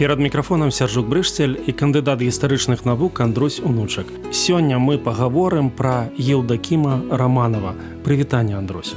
Перад 0.00 0.20
мікрафонам 0.20 0.70
сяржук 0.72 1.04
брышцель 1.12 1.60
і 1.68 1.72
кандыдат 1.76 2.24
гістарычных 2.24 2.88
навук 2.88 3.20
Андрусь 3.20 3.60
унучак. 3.60 4.06
Сёння 4.32 4.80
мы 4.80 4.96
пагаворым 4.96 5.68
пра 5.68 6.08
еўдакіма 6.16 7.04
романова 7.12 7.74
прывітанне 8.00 8.56
Андрусь. 8.56 8.94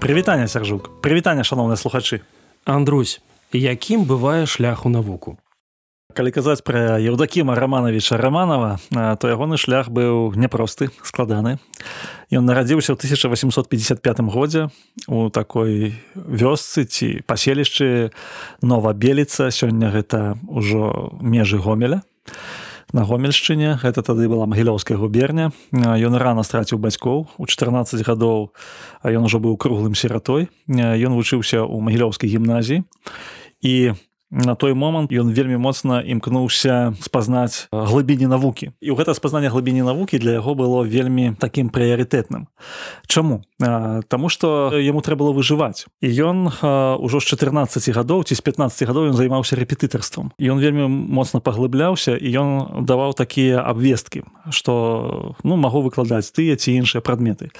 Прывітанне 0.00 0.48
сяржук 0.48 0.88
прывітанне 1.04 1.44
шаноўныя 1.44 1.76
слухачы. 1.76 2.24
Андрусь 2.64 3.20
якім 3.52 4.08
бывае 4.08 4.46
шлях 4.46 4.86
у 4.86 4.88
навуку 4.88 5.36
калі 6.16 6.32
казаць 6.32 6.64
пра 6.64 6.96
еўдакіма 6.96 7.52
романовича 7.60 8.16
романова 8.16 8.80
то 9.20 9.28
ягоны 9.28 9.60
шлях 9.60 9.92
быў 9.92 10.32
няпросты 10.32 10.88
складаны. 11.04 11.60
Ён 12.32 12.48
нарадзіўся 12.48 12.96
ў 12.96 13.20
1855 13.20 14.00
годзе 14.32 14.72
у 15.12 15.28
такой 15.28 16.00
вёсцы 16.16 16.88
ці 16.88 17.20
паселішчы 17.28 18.16
новабеліца. 18.64 19.52
Сёння 19.52 19.92
гэта 19.92 20.40
ўжо 20.48 21.12
межы 21.20 21.60
гомеля. 21.60 22.00
На 22.96 23.04
гомельшчыне 23.04 23.76
гэта 23.76 24.00
тады 24.00 24.24
была 24.24 24.48
магілёўская 24.48 24.96
губерня. 24.96 25.52
Ён 25.76 26.16
рана 26.16 26.40
страціў 26.40 26.80
бацькоў 26.80 27.28
у 27.36 27.44
14 27.44 28.00
гадоў 28.00 28.56
а 29.04 29.12
ён 29.12 29.28
ужо 29.28 29.36
быў 29.36 29.60
круглым 29.60 29.92
сіратой. 29.92 30.48
Ён 30.72 31.12
вучыўся 31.12 31.60
ў 31.60 31.76
магілёўскай 31.84 32.32
гімназіі. 32.32 32.88
І 33.60 33.92
у 33.92 34.15
на 34.30 34.54
той 34.54 34.74
момант 34.74 35.12
ён 35.12 35.30
вельмі 35.30 35.56
моцна 35.56 36.02
імкнуўся 36.02 36.94
спазнаць 37.00 37.68
глыбіні 37.72 38.26
навукі. 38.26 38.72
І 38.82 38.90
ў 38.92 38.98
гэта 38.98 39.14
спазнанне 39.14 39.48
глыбіні 39.48 39.86
навукі 39.86 40.18
для 40.18 40.38
яго 40.42 40.54
было 40.54 40.82
вельмі 40.82 41.34
такім 41.38 41.70
прыярытэтным. 41.70 42.50
Чаму? 43.06 43.46
Таму 43.58 44.28
што 44.28 44.74
яму 44.76 45.00
трэба 45.00 45.26
было 45.26 45.32
выжываць. 45.32 45.86
І 46.02 46.10
ён 46.10 46.50
ужо 46.98 47.20
з 47.20 47.24
14 47.24 47.94
гадоў 47.94 48.24
ці 48.24 48.34
з 48.34 48.40
15 48.40 48.88
гадоў 48.88 49.10
ён 49.12 49.16
займаўся 49.16 49.56
рэпетытарствам 49.56 50.32
ён 50.38 50.58
вельмі 50.58 50.88
моцна 50.88 51.40
паглыбляўся 51.40 52.16
і 52.16 52.28
ён 52.36 52.48
даваў 52.86 53.14
такія 53.14 53.62
абвесткі 53.62 54.24
што 54.50 55.34
ну 55.42 55.56
магу 55.56 55.82
выкладаць 55.82 56.30
тыя 56.32 56.56
ці 56.56 56.76
іншыя 56.76 57.00
прадметы 57.00 57.50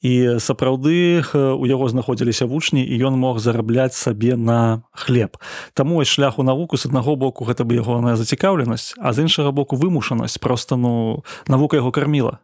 і 0.00 0.40
сапраўды 0.40 1.20
у 1.34 1.64
яго 1.66 1.88
знаходзіліся 1.88 2.46
вучні 2.46 2.80
і 2.84 2.94
ён 3.04 3.20
мог 3.20 3.38
зарабляць 3.38 3.94
сабе 3.94 4.36
на 4.36 4.82
хлеб. 4.92 5.36
Таму 5.74 6.00
вось 6.00 6.08
шляху 6.08 6.42
навуку 6.42 6.76
з 6.76 6.86
аднаго 6.86 7.16
боку 7.16 7.44
гэта 7.44 7.64
бы 7.64 7.76
ягоная 7.76 8.16
зацікаўленасць 8.16 8.96
а 8.98 9.12
з 9.12 9.28
іншага 9.28 9.52
боку 9.52 9.76
вымушанасць. 9.76 10.40
Просто 10.40 10.76
ну 10.76 11.24
навука 11.48 11.76
яго 11.76 11.92
карміла. 11.92 12.40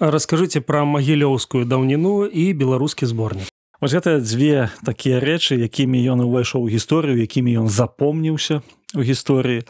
Расскажыце 0.00 0.60
пра 0.60 0.84
магілёўскую 0.84 1.64
даўніну 1.64 2.26
і 2.26 2.52
беларускі 2.54 3.06
зборнік. 3.06 3.46
Вось 3.80 3.96
гэта 3.96 4.20
дзве 4.20 4.68
такія 4.84 5.20
рэчы 5.20 5.56
якімі 5.56 5.96
ён 6.12 6.26
увайшоў 6.26 6.66
у 6.66 6.68
гісторыю 6.68 7.16
якімі 7.16 7.64
ён 7.64 7.68
запомніўся 7.68 8.60
у 8.94 9.02
гісторыі. 9.06 9.62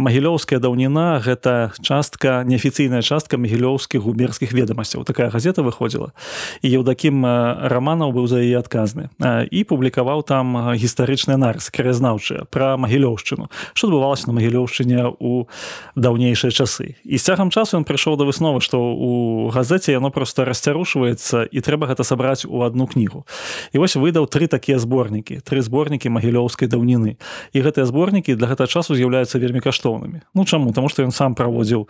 Магілёўская 0.00 0.56
даўніна 0.56 1.20
гэта 1.20 1.76
частка 1.84 2.40
неафіцыйная 2.48 3.04
частка 3.04 3.36
магілёўскіх 3.36 4.00
губерскіх 4.00 4.56
ведомасцяў 4.56 5.04
такая 5.04 5.28
газета 5.28 5.60
выходзіла 5.60 6.16
і 6.64 6.68
еўдакім 6.80 7.20
раманаў 7.68 8.16
быў 8.16 8.24
за 8.32 8.40
яе 8.40 8.56
адказны. 8.56 9.12
І 9.52 9.64
публікаваў 9.68 10.24
там 10.24 10.72
гістарычныя 10.72 11.36
нарысы 11.36 11.68
краязнаўчыя 11.68 12.48
пра 12.48 12.80
магілёўшчыну 12.80 13.52
што 13.76 13.92
адбывалася 13.92 14.32
на 14.32 14.40
магілёўшчыне 14.40 15.20
у 15.20 15.44
даўнейшыя 15.92 16.48
часы. 16.48 16.96
І 17.04 17.20
з 17.20 17.22
цягам 17.28 17.52
часу 17.52 17.76
ён 17.76 17.84
прыйшоў 17.84 18.16
да 18.16 18.24
высновы 18.24 18.64
што 18.64 18.80
у 18.80 19.52
газеце 19.52 19.92
яно 19.92 20.08
просто 20.08 20.48
расцярушваецца 20.48 21.44
і 21.44 21.58
трэба 21.60 21.92
гэта 21.92 22.08
сабраць 22.08 22.48
у 22.48 22.64
одну 22.64 22.88
кнігу. 22.88 23.28
І 23.76 23.84
вось 23.84 24.00
выдаў 24.00 24.32
тры 24.32 24.48
такія 24.48 24.80
зборнікі 24.80 25.44
тры 25.44 25.60
зборнікі 25.60 26.08
магілёўскай 26.08 26.72
даўніны. 26.72 27.20
І 27.52 27.58
гэтыя 27.60 27.84
зборнікі 27.84 28.32
для 28.32 28.48
гэта 28.48 28.61
гэта 28.62 28.70
часу 28.70 28.94
з'яўляюцца 28.94 29.38
вельмі 29.42 29.60
каштоўнымі 29.60 30.22
Ну 30.34 30.44
чаму 30.44 30.72
таму 30.72 30.88
што 30.88 31.02
ён 31.02 31.10
сам 31.10 31.34
праводзіў 31.34 31.88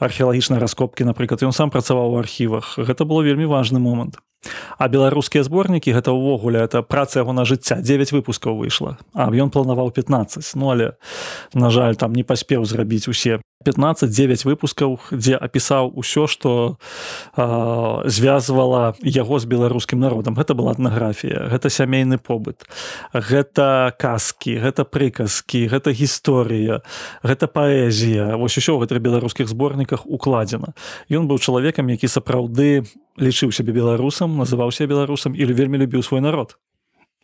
археалагічныя 0.00 0.60
раскопкі 0.60 1.04
напрыклад 1.04 1.42
ён 1.44 1.52
сам 1.52 1.70
працаваў 1.70 2.16
у 2.16 2.18
архівах 2.18 2.78
гэта 2.80 3.04
было 3.04 3.20
вельмі 3.20 3.44
важны 3.44 3.78
момант 3.78 4.16
а 4.78 4.88
беларускія 4.88 5.44
зборнікі 5.44 5.92
гэта 5.92 6.12
ўвогуле 6.12 6.60
это 6.60 6.82
праца 6.82 7.20
яго 7.20 7.32
на 7.32 7.44
жыцця. 7.44 7.80
9 7.80 8.12
выпускаў 8.12 8.56
выйшла 8.56 8.98
а 9.14 9.30
ён 9.32 9.50
планаваў 9.50 9.90
15 9.90 10.44
ну 10.56 10.70
але 10.70 10.92
на 11.54 11.70
жаль 11.70 11.96
там 11.96 12.12
не 12.12 12.24
паспеў 12.24 12.64
зрабіць 12.64 13.08
усе 13.08 13.40
15-9 13.66 14.46
выпускаў 14.46 14.98
дзе 15.10 15.34
апісаў 15.34 15.90
усё 15.98 16.26
што 16.30 16.78
звязвала 18.06 18.94
яго 19.02 19.38
з 19.42 19.44
беларускім 19.44 19.98
народам. 19.98 20.38
Гэта 20.38 20.54
была 20.54 20.76
этнаграфія 20.76 21.50
гэта 21.50 21.70
сямейны 21.70 22.18
побыт 22.22 22.68
гэта 23.10 23.90
казкі 23.98 24.60
гэта 24.62 24.86
прыказкі 24.86 25.66
гэта 25.66 25.90
гісторыя 25.90 26.86
гэта 27.26 27.50
паэзія. 27.50 28.36
Вось 28.38 28.58
усё 28.58 28.78
гэта 28.78 29.02
беларускіх 29.02 29.48
зборніках 29.50 30.06
укладзена. 30.06 30.76
Ён 31.10 31.26
быў 31.26 31.42
чалавекам 31.42 31.90
які 31.90 32.06
сапраўды 32.06 32.86
лічыў 33.20 33.52
сябе 33.52 33.72
беларусам 33.72 34.36
называўся 34.36 34.86
беларусам 34.86 35.34
или 35.34 35.52
вельмі 35.52 35.78
любіў 35.82 36.02
свой 36.02 36.20
народ. 36.20 36.56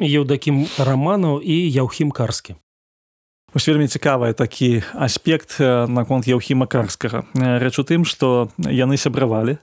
Еўдакім 0.01 0.67
раманаў 0.79 1.41
і 1.45 1.57
яўхім 1.69 2.11
карскі 2.11 2.57
Вось 3.53 3.69
вельмі 3.69 3.85
цікавы 3.85 4.33
такі 4.33 4.81
аспект 4.97 5.61
наконт 5.61 6.25
Яўхіма 6.25 6.65
карскага. 6.65 7.29
Рэч 7.37 7.77
у 7.77 7.85
тым, 7.85 8.09
што 8.09 8.49
яны 8.57 8.97
сябравалі. 8.97 9.61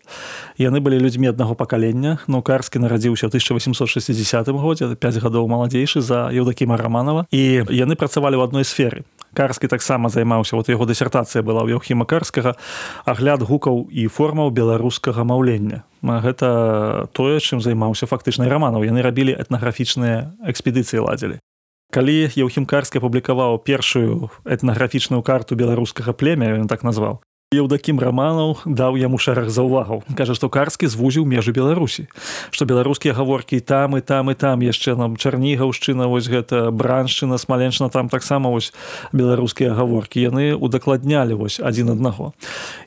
Яны 0.62 0.78
былі 0.78 1.02
людзьмі 1.02 1.34
аднаго 1.34 1.58
пакалення. 1.58 2.22
Ну 2.30 2.46
карскі 2.46 2.78
нарадзіўся 2.86 3.26
ў 3.26 3.42
1860 3.42 4.54
годзе 4.54 4.94
5 4.94 5.18
гадоў 5.26 5.50
маладзейшы 5.50 6.06
за 6.06 6.30
Еўдакіма 6.30 6.78
Раманова 6.78 7.26
і 7.34 7.66
яны 7.74 7.98
працавалі 7.98 8.38
ў 8.38 8.46
адной 8.46 8.62
сферы. 8.62 9.10
Карскі 9.34 9.66
таксама 9.66 10.14
займаўся 10.14 10.54
вот 10.54 10.70
яго 10.70 10.86
дысертацыя 10.86 11.42
была 11.42 11.66
ў 11.66 11.74
Яўхіма 11.74 12.06
карскага 12.06 12.62
агляд 13.10 13.42
гукаў 13.42 13.90
і 13.90 14.06
формаў 14.06 14.54
беларускага 14.54 15.26
маўлення. 15.26 15.82
Гэта 16.06 17.10
тое, 17.18 17.42
чым 17.42 17.58
займаўся 17.58 18.06
фактычнай 18.06 18.54
раманаў. 18.54 18.86
яны 18.86 19.02
рабілі 19.02 19.34
этнаграфічныя 19.34 20.38
экспедыцыі 20.46 21.02
ладзілі 21.02 21.42
калі 21.90 22.30
еўхімкарскі 22.38 23.02
апублікаваў 23.02 23.58
першую 23.66 24.30
этнаграфічную 24.46 25.22
карту 25.26 25.58
беларускага 25.58 26.14
племя 26.14 26.54
ён 26.58 26.70
так 26.70 26.86
назваў 26.86 27.22
Еўдакім 27.50 27.98
раманаў 27.98 28.52
даў 28.70 28.94
яму 29.02 29.18
шэраг 29.18 29.50
заўвагаў. 29.50 30.04
Кажа 30.14 30.36
што 30.38 30.54
карскі 30.54 30.86
звузіў 30.86 31.26
межы 31.26 31.50
беларусі 31.50 32.06
што 32.54 32.70
беларускія 32.70 33.18
гаворкі 33.18 33.58
там 33.66 33.98
і 33.98 34.06
там 34.06 34.30
і 34.30 34.38
там 34.38 34.62
яшчэ 34.62 34.94
нам 34.94 35.18
чарнігаўшчына 35.18 36.06
вось 36.06 36.30
гэта 36.30 36.70
браншчына 36.70 37.42
смаленчына 37.42 37.90
там 37.90 38.06
таксама 38.06 38.54
вось 38.54 38.70
беларускія 39.18 39.74
гаворкі. 39.74 40.22
Яны 40.22 40.54
удакладнялі 40.54 41.34
вось 41.42 41.58
адзін 41.58 41.98
аднаго. 41.98 42.38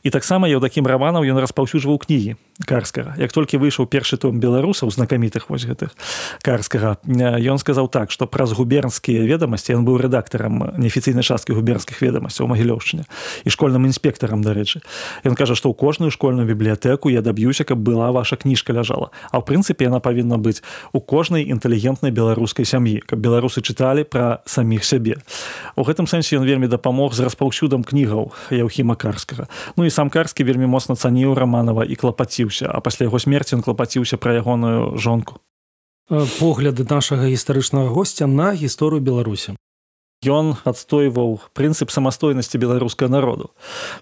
І 0.06 0.14
таксама 0.14 0.46
еўдакім 0.46 0.86
раманаў 0.86 1.26
ён 1.26 1.42
распаўсюджваў 1.42 1.98
кнігі 1.98 2.38
карскага. 2.62 3.18
Як 3.18 3.34
толькі 3.34 3.58
выйшаў 3.58 3.90
першы 3.90 4.14
том 4.14 4.38
беларусаў 4.38 4.94
знакамітых 4.94 5.50
вось 5.50 5.66
гэтых 5.66 5.90
карскага 6.46 7.02
ён 7.10 7.58
сказаў 7.58 7.90
так 7.90 8.14
што 8.14 8.30
праз 8.30 8.54
губернскія 8.54 9.26
ведамасці 9.26 9.74
ён 9.74 9.82
быў 9.82 9.98
рэдактарам 10.06 10.78
неафіцыйнай 10.78 11.26
часткі 11.26 11.58
губернскіх 11.58 11.98
ведамасцяў 11.98 12.46
магілёўшчыне 12.46 13.10
і 13.42 13.48
школьным 13.50 13.90
інспектарам 13.90 14.46
дарэчы. 14.52 14.84
Ён 15.24 15.32
кажа 15.32 15.56
што 15.56 15.72
ў 15.72 15.74
кожную 15.74 16.12
школьную 16.12 16.44
бібліятэку 16.44 17.08
я 17.08 17.24
даб'юся 17.24 17.64
каб 17.64 17.80
была 17.80 18.12
ваша 18.12 18.36
кніжка 18.36 18.76
ляжала. 18.76 19.08
А 19.32 19.40
ў 19.40 19.48
прынцыпе 19.48 19.88
яна 19.88 20.04
павінна 20.04 20.36
быць 20.36 20.60
у 20.92 21.00
кожнай 21.00 21.48
інтэлігентнай 21.48 22.12
беларускай 22.12 22.68
сям'і 22.68 23.00
каб 23.00 23.24
беларусы 23.24 23.64
чыталі 23.64 24.04
пра 24.04 24.44
саміх 24.44 24.84
сябе. 24.84 25.16
У 25.72 25.88
гэтым 25.88 26.04
сэнсе 26.04 26.36
ён 26.36 26.44
вельмі 26.44 26.68
дапамог 26.68 27.16
з 27.16 27.24
распаўсюдам 27.24 27.80
кнігаў 27.80 28.36
яўхіма 28.52 28.94
карскага. 29.00 29.48
Ну 29.80 29.88
і 29.88 29.90
сам 29.90 30.12
карскі 30.12 30.44
вельмі 30.44 30.68
моцна 30.68 30.94
цаніў 30.94 31.32
раманова 31.32 31.88
і 31.88 31.96
клапаціў 31.96 32.42
клапаціўся 32.42 32.68
а 32.68 32.80
пасля 32.80 33.06
яго 33.06 33.18
смерці 33.18 33.56
ён 33.56 33.62
клапаціўся 33.62 34.16
пра 34.16 34.34
ягоную 34.34 34.98
жонку. 34.98 35.40
Погляды 36.08 36.84
нашага 36.84 37.28
гістарычнага 37.28 37.88
госця 37.88 38.26
на 38.26 38.52
гісторыю 38.52 39.00
беларусі 39.00 39.56
ён 40.24 40.56
адстойваў 40.64 41.40
прынцып 41.52 41.90
самастойнасці 41.90 42.58
беларускага 42.58 43.10
народу. 43.12 43.50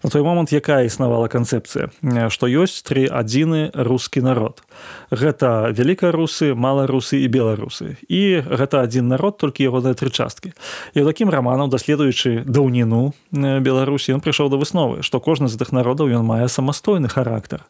На 0.02 0.10
той 0.10 0.22
момант 0.22 0.52
якая 0.52 0.86
існавала 0.86 1.28
канцэпцыя? 1.28 1.90
Што 2.30 2.46
ёсць 2.46 2.84
тры 2.86 3.08
адзіны 3.10 3.70
рускі 3.74 4.22
народ. 4.22 4.62
Гэта 5.10 5.74
вялікарусы 5.74 6.54
маларусы 6.54 7.20
і 7.24 7.28
беларусы. 7.28 7.96
І 8.08 8.40
гэта 8.46 8.86
адзін 8.86 9.08
народ 9.08 9.42
толькі 9.42 9.66
ягоныя 9.66 9.98
тры 9.98 10.08
часткі. 10.08 10.52
І 10.94 11.02
ў 11.02 11.06
такім 11.08 11.28
раманам 11.28 11.70
даследуючы 11.72 12.44
даўніну 12.46 13.12
беларусі 13.32 14.16
ён 14.16 14.24
прыйшоў 14.24 14.48
да 14.48 14.56
высновы 14.60 15.02
што 15.02 15.20
кожны 15.20 15.48
з 15.48 15.56
гэтых 15.56 15.72
народаў 15.72 16.12
ён 16.12 16.24
мае 16.24 16.48
самастойны 16.48 17.08
характар. 17.08 17.64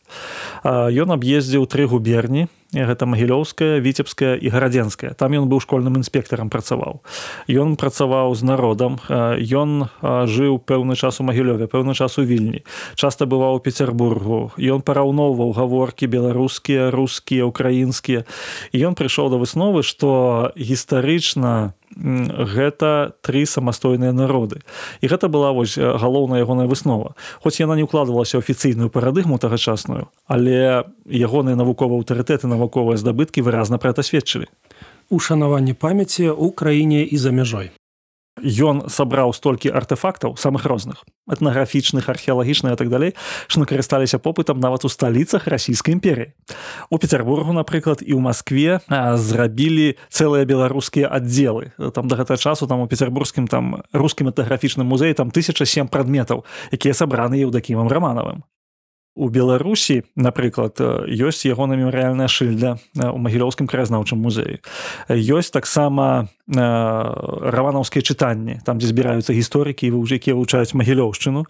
Ён 0.65 1.15
аб'ездзіў 1.15 1.67
тры 1.71 1.87
губерні 1.87 2.49
гэта 2.75 3.07
магілёўская 3.07 3.83
віцебская 3.83 4.39
і 4.39 4.49
гарадзенская. 4.49 5.15
Там 5.19 5.35
ён 5.35 5.51
быў 5.51 5.59
школьным 5.59 5.99
інспектарам 5.99 6.51
працаваў. 6.51 7.03
Ён 7.51 7.75
працаваў 7.75 8.35
з 8.35 8.43
народам 8.47 9.03
ён 9.11 9.91
жыў 10.03 10.63
пэўны 10.63 10.95
час 10.95 11.21
у 11.21 11.27
магілёве 11.27 11.67
пэўны 11.67 11.95
час 11.95 12.19
у 12.19 12.23
вільні 12.23 12.63
часта 12.95 13.27
бываў 13.27 13.59
у 13.59 13.63
пецербургу 13.65 14.55
ён 14.59 14.81
параўноўваў 14.87 15.53
гаворкі 15.57 16.07
беларускія 16.07 16.91
рускія 16.91 17.45
украінскія. 17.45 18.25
Ён 18.73 18.95
прыйшоў 18.95 19.31
да 19.35 19.37
высновы 19.41 19.83
што 19.83 20.53
гістарычна 20.55 21.75
гэта 21.97 23.13
тры 23.21 23.47
самастойныя 23.47 24.13
народы. 24.13 24.63
І 25.01 25.11
гэта 25.11 25.29
была 25.29 25.53
вось 25.53 25.77
галоўная 25.79 26.41
ягоная 26.41 26.67
выснова. 26.67 27.15
Хоць 27.43 27.61
яна 27.61 27.75
не 27.75 27.85
ўкладвалася 27.85 28.39
афіцыйную 28.39 28.91
парадыгму 28.91 29.39
тагачасную 29.39 30.09
але 30.31 30.87
ягоныя 31.11 31.59
навуковыя 31.59 31.99
аўтарытэты 31.99 32.47
навуковыя 32.47 32.97
здабыткі 32.97 33.43
выразна 33.43 33.83
пра 33.83 33.91
это 33.91 34.07
сведчылі. 34.07 34.47
Ушанаванне 35.11 35.75
памяці 35.75 36.31
ў 36.31 36.55
краіне 36.55 37.03
і 37.03 37.17
за 37.19 37.35
мяжой 37.35 37.75
ён 38.43 38.89
сабраў 38.89 39.33
столькі 39.33 39.71
артефактаў 39.71 40.37
самых 40.37 40.65
розных 40.67 41.05
этнаграфічных 41.31 42.09
археалагічных 42.09 42.77
так 42.77 42.89
далей 42.89 43.15
што 43.47 43.65
карысталіся 43.65 44.19
попытам 44.19 44.61
нават 44.61 44.85
у 44.85 44.89
сталіцах 44.89 45.47
расійскай 45.47 45.95
імперіі 45.95 46.33
у 46.91 46.99
петербургу 46.99 47.53
напрыклад 47.53 48.03
і 48.03 48.17
ў 48.17 48.21
москве 48.21 48.81
зрабілі 48.91 49.97
цэлыя 50.11 50.45
беларускія 50.45 51.07
аддзелы. 51.09 51.73
Там 51.95 52.09
да 52.09 52.17
гэтага 52.17 52.41
часу 52.41 52.67
там 52.67 52.81
у 52.81 52.89
петербургскім 52.91 53.47
там 53.47 53.83
рускім 53.93 54.29
этнаграфічным 54.29 54.87
музеі 54.87 55.15
там 55.15 55.31
тысяча 55.31 55.67
сем 55.67 55.89
прадметаў 55.89 56.45
якія 56.73 56.95
сабраны 56.95 57.39
еўдакімам 57.41 57.89
раманавым 57.89 58.43
у 59.17 59.29
беларусі 59.29 60.03
напрыклад 60.17 60.79
ёсць 61.07 61.45
ягона 61.45 61.75
мемарыяльная 61.75 62.31
шыльда 62.31 62.79
у 62.95 63.19
магілёўскім 63.19 63.67
краязнаўчым 63.67 64.23
музеі. 64.23 64.63
Ёсць 65.11 65.51
таксама 65.51 66.29
раванаўскія 66.47 68.03
чытанні 68.03 68.61
там 68.65 68.79
дзе 68.79 68.89
збіраюцца 68.91 69.35
гісторыкі 69.35 69.91
вы 69.91 69.99
уже 69.99 70.23
якія 70.23 70.39
вывучаюць 70.39 70.75
магілёўшчыну. 70.75 71.45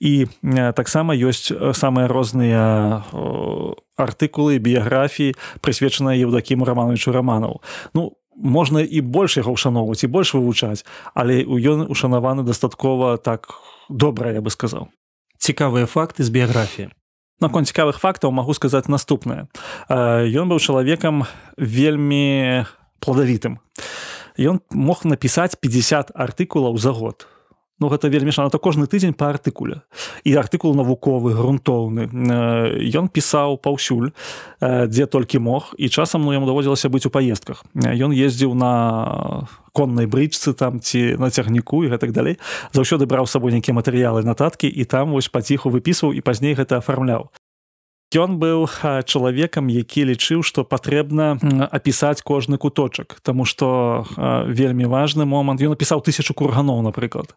І 0.00 0.28
таксама 0.76 1.16
ёсць 1.16 1.48
самыя 1.72 2.08
розныя 2.08 3.02
артыкулы 3.98 4.58
біяграфіі 4.62 5.34
прысвечаныя 5.60 6.16
еўдакіму 6.22 6.64
рамановичу 6.64 7.12
раманаў 7.12 7.60
ну 7.94 8.14
можна 8.38 8.80
і 8.80 9.00
больш 9.02 9.36
яго 9.42 9.58
ўшаноўваць 9.58 10.06
і 10.06 10.12
больш 10.12 10.34
вывучаць 10.34 10.86
але 11.14 11.42
ён 11.42 11.90
ушанаваны 11.90 12.46
дастаткова 12.46 13.18
так 13.18 13.50
добра 13.90 14.30
я 14.30 14.40
бы 14.40 14.54
сказаў 14.54 14.88
цікавыя 15.38 15.86
факты 15.86 16.26
з 16.26 16.30
біяграфіі. 16.34 16.90
Наконт 17.40 17.70
цікавых 17.70 18.02
фактаў 18.02 18.34
магу 18.34 18.54
сказаць 18.54 18.90
наступнае. 18.90 19.46
Ён 19.88 20.50
быў 20.50 20.58
чалавекам 20.58 21.24
вельмі 21.56 22.66
пладавітым. 22.98 23.62
Ён 24.38 24.58
мог 24.70 25.06
напісаць 25.06 25.54
50 25.54 26.10
артыкулаў 26.14 26.78
за 26.78 26.90
год 26.90 27.26
Ну, 27.78 27.88
гэта 27.88 28.10
вельмі 28.10 28.34
шана 28.34 28.50
то 28.50 28.58
кожны 28.58 28.86
тыдзень 28.90 29.14
па 29.14 29.30
артыкуле. 29.30 29.86
І 30.24 30.34
артыкул 30.34 30.74
навуковы 30.74 31.34
грунтоўны. 31.38 32.10
Ён 32.90 33.06
пісаў 33.08 33.58
паўсюль 33.62 34.10
дзе 34.60 35.06
толькі 35.06 35.38
мог. 35.38 35.74
І 35.78 35.88
часам 35.88 36.26
ну 36.26 36.34
яму 36.34 36.46
даводзілася 36.46 36.90
быць 36.90 37.06
у 37.06 37.14
паездках. 37.14 37.62
Ён 37.74 38.10
ездзіў 38.10 38.54
на 38.58 39.46
коннай 39.72 40.10
брычцы 40.10 40.54
там 40.58 40.80
ці 40.80 41.14
на 41.22 41.30
цягніку 41.30 41.84
і 41.86 41.94
гэтак 41.94 42.10
далей. 42.10 42.42
Заўсёды 42.74 43.06
браў 43.06 43.30
сабой 43.30 43.54
нейкія 43.54 43.78
матэрыялы 43.78 44.26
нататкі 44.26 44.66
і 44.66 44.84
там 44.84 45.14
вось 45.14 45.30
паціху 45.30 45.70
выпісваў 45.70 46.18
і 46.18 46.20
пазней 46.20 46.58
гэта 46.58 46.82
афармляў 46.82 47.30
Ён 48.16 48.40
быў 48.40 48.64
чалавекам, 49.04 49.68
які 49.68 50.08
лічыў, 50.08 50.40
што 50.40 50.64
патрэбна 50.64 51.36
апісаць 51.68 52.24
кожны 52.24 52.56
куточак, 52.56 53.20
Таму 53.20 53.44
што 53.44 54.08
вельмі 54.48 54.88
важны 54.88 55.28
момант 55.28 55.60
ён 55.60 55.76
напісаў 55.76 56.00
тысячу 56.00 56.32
курганоў, 56.32 56.80
напрыклад. 56.80 57.36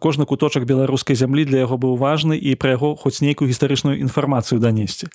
Кожны 0.00 0.24
куточак 0.24 0.64
беларускай 0.64 1.12
зямлі 1.12 1.44
для 1.44 1.68
яго 1.68 1.76
быў 1.76 2.00
важны 2.00 2.40
і 2.40 2.56
пра 2.56 2.80
яго 2.80 2.96
хоць 2.96 3.20
нейкую 3.20 3.52
гістарычную 3.52 4.00
інфармацыю 4.00 4.64
данесці. 4.64 5.12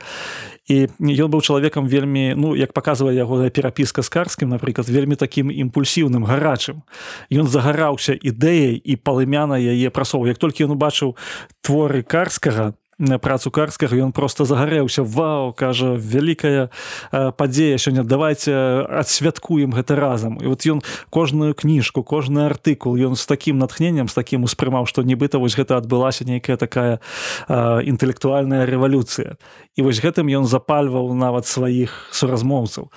І 0.70 0.94
ён 1.02 1.34
быў 1.34 1.42
чалавекам 1.42 1.90
вельмі 1.90 2.38
ну 2.38 2.54
як 2.54 2.74
паказвае 2.78 3.18
ягоная 3.18 3.50
перапіска 3.50 4.06
з 4.06 4.10
карскім, 4.14 4.54
напрыклад, 4.54 4.86
вельмі 4.94 5.18
такім 5.18 5.50
імпульсіўным 5.50 6.22
гарачым. 6.22 6.86
Ён 7.34 7.50
загараўся 7.50 8.14
ідэяй 8.14 8.78
і 8.78 8.94
палымяна 9.02 9.58
яе 9.58 9.90
прасоў. 9.90 10.30
Як 10.30 10.38
толькі 10.38 10.70
ён 10.70 10.78
убачыў 10.78 11.18
творы 11.66 12.06
карскага, 12.06 12.78
працу 12.98 13.52
карскага 13.52 13.94
ён 13.94 14.12
просто 14.12 14.46
загарэўся. 14.46 15.04
Вау 15.04 15.54
кажа 15.54 15.94
вялікая 15.94 16.70
падзея 17.12 17.78
сёння 17.78 18.02
давайте 18.02 18.54
адсвяткуем 18.90 19.70
гэта 19.78 19.94
разам 19.96 20.42
і 20.42 20.50
вот 20.50 20.66
ён 20.66 20.82
кожную 21.14 21.54
кніжку 21.54 22.02
кожны 22.02 22.50
артыкул 22.50 22.98
ён 22.98 23.14
з 23.14 23.26
таким 23.30 23.62
натхненнем 23.62 24.10
з 24.10 24.14
таким 24.18 24.44
успрымаў 24.50 24.90
што 24.90 25.06
нібыта 25.06 25.38
вось 25.38 25.54
гэта 25.54 25.78
адбылася 25.78 26.26
нейкая 26.26 26.58
такая 26.58 27.00
інтэлектуальная 27.48 28.66
рэвалюцыя. 28.66 29.38
І 29.78 29.86
вось 29.86 30.02
гэтым 30.02 30.26
ён 30.34 30.50
запальваў 30.50 31.14
нават 31.14 31.46
сваіх 31.46 32.10
суразмоўцаў. 32.10 32.90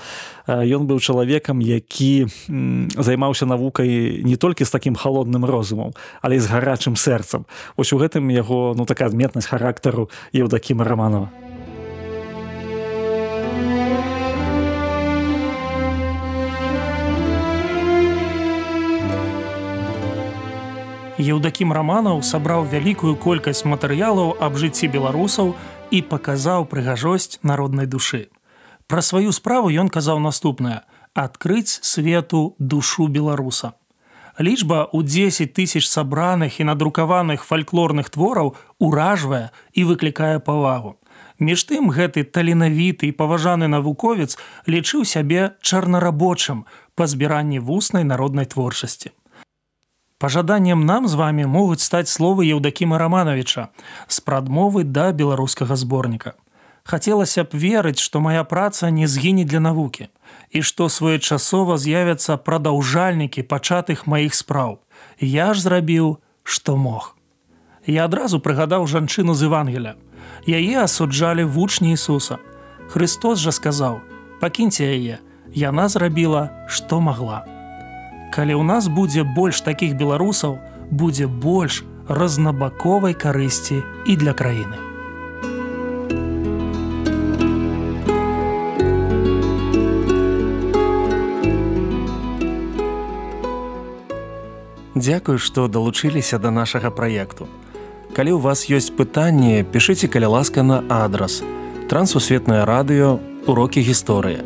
Ён 0.49 0.89
быў 0.89 1.05
чалавекам 1.05 1.61
які 1.61 2.25
займаўся 2.97 3.45
навукай 3.45 4.25
не 4.25 4.37
толькі 4.41 4.65
з 4.65 4.71
таким 4.73 4.97
холодным 4.97 5.45
розумам 5.45 5.93
але 6.23 6.41
з 6.41 6.49
гарачым 6.49 6.97
сэрцам. 6.97 7.45
Ось 7.77 7.93
у 7.93 8.01
гэтым 8.01 8.33
яго 8.33 8.73
ну 8.73 8.89
такая 8.89 9.13
адметнасць 9.13 9.53
характару 9.91 10.09
еўдакіма 10.33 10.85
романова 10.85 11.29
Еўдакім 21.21 21.73
раманаў 21.77 22.23
сабраў 22.25 22.65
вялікую 22.65 23.13
колькасць 23.21 23.69
матэрыялаў 23.69 24.41
аб 24.41 24.57
жыцці 24.57 24.89
беларусаў 24.89 25.53
і 25.93 26.01
паказаў 26.09 26.65
прыгажосць 26.65 27.37
народнай 27.45 27.85
душы. 27.85 28.33
Пра 28.89 29.05
сваю 29.05 29.29
справу 29.37 29.69
ён 29.69 29.93
казаў 29.93 30.17
наступнае: 30.17 30.81
адкрыць 31.13 31.85
свету 31.85 32.57
душу 32.57 33.13
беларуса. 33.13 33.77
Лічба 34.41 34.89
ў 34.89 35.05
10 35.05 35.53
тысяч 35.53 35.85
сабраных 35.85 36.61
і 36.61 36.65
надрукаваных 36.73 37.45
фальклорных 37.45 38.09
твораў 38.09 38.57
уражвае 38.81 39.53
і 39.77 39.85
выклікае 39.85 40.41
павагу. 40.41 40.97
Між 41.37 41.69
тым 41.69 41.93
гэты 41.93 42.25
таленавіты 42.25 43.13
і 43.13 43.17
паважаны 43.21 43.69
навуковец 43.69 44.41
лічыў 44.65 45.05
сябе 45.05 45.53
чарнарабочым 45.61 46.65
па 46.97 47.05
збіранні 47.05 47.61
вуснай 47.61 48.05
народнай 48.05 48.49
творчасці. 48.49 49.13
Пажаданнем 50.17 50.85
нам 50.85 51.09
з 51.09 51.15
вами 51.21 51.45
могуць 51.45 51.85
стаць 51.85 52.09
словы 52.09 52.49
Еўдакіма 52.49 52.97
Рамановича 52.97 53.69
з 54.09 54.21
прадмовы 54.21 54.85
да 54.85 55.13
беларускага 55.13 55.77
зборніка 55.77 56.33
хацелася 56.91 57.45
б 57.47 57.55
верыць, 57.55 58.03
што 58.03 58.21
моя 58.21 58.43
праца 58.43 58.91
не 58.91 59.07
згіне 59.07 59.45
для 59.47 59.63
навукі 59.63 60.11
і 60.51 60.63
што 60.67 60.89
своечасова 60.91 61.79
з'явяцца 61.79 62.37
прадаўжальнікі 62.37 63.47
пачатых 63.47 64.07
маіх 64.11 64.35
спраў. 64.35 64.79
Я 65.21 65.55
ж 65.55 65.63
зрабіў, 65.63 66.19
што 66.43 66.77
мог. 66.77 67.15
Я 67.87 68.05
адразу 68.11 68.41
прыгадаў 68.43 68.87
жанчыну 68.91 69.35
з 69.35 69.47
Евангеля. 69.47 69.95
Яе 70.47 70.83
асуджалі 70.83 71.45
вучні 71.45 71.95
Ісуса. 71.95 72.39
Христос 72.91 73.39
жа 73.39 73.55
сказаў: 73.55 74.01
«Пакіньце 74.43 74.91
яе, 74.91 75.23
яна 75.55 75.89
зрабіла, 75.89 76.67
што 76.67 77.01
магла. 77.01 77.47
Калі 78.35 78.59
ў 78.59 78.65
нас 78.67 78.91
будзе 78.91 79.23
больш 79.23 79.63
такіх 79.63 79.95
беларусаў, 79.95 80.59
будзе 80.91 81.27
больш 81.27 81.85
разнабаковай 82.11 83.15
карысці 83.15 83.83
і 84.07 84.17
для 84.17 84.35
краіны. 84.35 84.90
Дзякую, 95.01 95.39
што 95.41 95.65
далучыліся 95.65 96.37
да 96.37 96.53
нашага 96.53 96.93
праекту. 96.93 97.49
Калі 98.13 98.37
ў 98.37 98.41
вас 98.45 98.69
ёсць 98.69 98.93
пытанні, 98.93 99.65
пішыце 99.65 100.13
каля 100.13 100.29
ласка 100.29 100.61
на 100.61 100.85
адрас. 100.93 101.41
Трансусветнае 101.89 102.69
радыё, 102.69 103.17
урокі 103.49 103.81
гісторыі. 103.81 104.45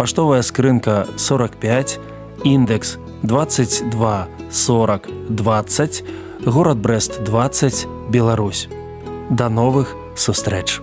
Паштовая 0.00 0.40
скрынка 0.40 1.04
45, 1.20 2.00
індекс 2.44 2.96
22 3.22 4.28
40 4.50 5.08
20 5.28 6.04
город 6.46 6.78
брест 6.78 7.22
20 7.22 7.86
Беларусь 8.08 8.68
да 9.30 9.48
новых 9.48 9.94
сустрэч 10.16 10.80